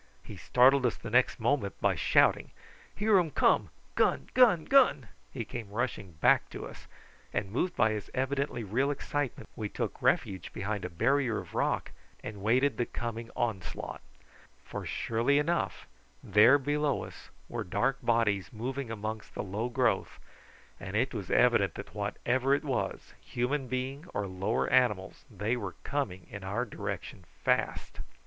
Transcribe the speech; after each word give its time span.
He 0.23 0.35
startled 0.35 0.83
us 0.87 0.95
the 0.95 1.11
next 1.11 1.39
moment 1.39 1.79
by 1.79 1.93
shouting: 1.93 2.49
"Here 2.95 3.19
um 3.19 3.29
come! 3.29 3.69
Gun, 3.93 4.29
gun, 4.33 4.65
gun!" 4.65 5.09
He 5.31 5.45
came 5.45 5.69
rushing 5.69 6.13
back 6.13 6.49
to 6.49 6.65
us, 6.67 6.87
and, 7.31 7.51
moved 7.51 7.75
by 7.75 7.91
his 7.91 8.09
evidently 8.15 8.63
real 8.63 8.89
excitement, 8.89 9.47
we 9.55 9.69
took 9.69 10.01
refuge 10.01 10.51
behind 10.53 10.83
a 10.85 10.89
barrier 10.89 11.37
of 11.37 11.53
rock 11.53 11.91
and 12.23 12.41
waited 12.41 12.77
the 12.77 12.87
coming 12.87 13.29
onslaught, 13.35 14.01
for 14.65 14.87
surely 14.87 15.37
enough 15.37 15.85
there 16.23 16.57
below 16.57 17.03
us 17.03 17.29
were 17.47 17.63
dark 17.63 17.99
bodies 18.01 18.51
moving 18.51 18.89
amongst 18.89 19.35
the 19.35 19.43
low 19.43 19.69
growth, 19.69 20.17
and 20.79 20.95
it 20.95 21.13
was 21.13 21.29
evident 21.29 21.75
that 21.75 21.93
whatever 21.93 22.55
it 22.55 22.63
was, 22.65 23.13
human 23.21 23.67
being 23.67 24.07
or 24.15 24.25
lower 24.25 24.67
animals, 24.69 25.25
they 25.29 25.55
were 25.55 25.75
coming 25.83 26.25
in 26.31 26.43
our 26.43 26.65
direction 26.65 27.23
fast. 27.43 27.99